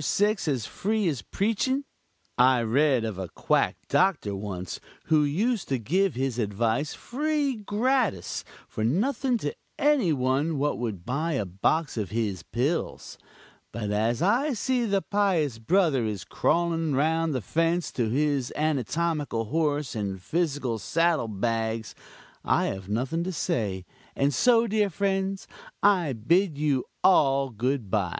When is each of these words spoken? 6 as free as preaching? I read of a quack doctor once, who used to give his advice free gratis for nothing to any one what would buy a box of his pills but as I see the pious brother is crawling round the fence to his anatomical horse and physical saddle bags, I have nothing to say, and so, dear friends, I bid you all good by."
6 0.00 0.46
as 0.46 0.66
free 0.66 1.08
as 1.08 1.20
preaching? 1.20 1.82
I 2.38 2.62
read 2.62 3.04
of 3.04 3.18
a 3.18 3.28
quack 3.28 3.74
doctor 3.88 4.36
once, 4.36 4.78
who 5.06 5.24
used 5.24 5.66
to 5.68 5.80
give 5.80 6.14
his 6.14 6.38
advice 6.38 6.94
free 6.94 7.56
gratis 7.56 8.44
for 8.68 8.84
nothing 8.84 9.36
to 9.38 9.52
any 9.80 10.12
one 10.12 10.58
what 10.58 10.78
would 10.78 11.04
buy 11.04 11.32
a 11.32 11.44
box 11.44 11.96
of 11.96 12.10
his 12.10 12.44
pills 12.44 13.18
but 13.72 13.90
as 13.90 14.20
I 14.22 14.52
see 14.52 14.84
the 14.84 15.00
pious 15.02 15.58
brother 15.58 16.04
is 16.04 16.22
crawling 16.22 16.94
round 16.94 17.32
the 17.34 17.40
fence 17.40 17.90
to 17.92 18.08
his 18.08 18.52
anatomical 18.54 19.46
horse 19.46 19.94
and 19.96 20.20
physical 20.22 20.78
saddle 20.78 21.26
bags, 21.28 21.94
I 22.44 22.66
have 22.66 22.88
nothing 22.88 23.22
to 23.24 23.32
say, 23.32 23.86
and 24.16 24.32
so, 24.34 24.66
dear 24.68 24.88
friends, 24.90 25.46
I 25.84 26.12
bid 26.12 26.58
you 26.58 26.84
all 27.02 27.50
good 27.50 27.90
by." 27.92 28.18